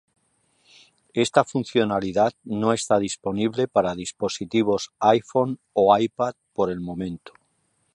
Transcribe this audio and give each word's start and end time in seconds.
Esta 1.13 1.43
funcionalidad 1.43 2.33
no 2.43 2.73
está 2.73 2.97
disponible 2.97 3.67
para 3.67 3.93
dispositivos 3.93 4.89
iPhone 4.99 5.59
o 5.73 5.95
iPad 5.95 6.33
por 6.53 6.71
el 6.71 6.79
momento. 6.81 7.33